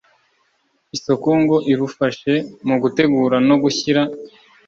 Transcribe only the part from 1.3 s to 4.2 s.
ngo irufashe mu gutegura no gushyira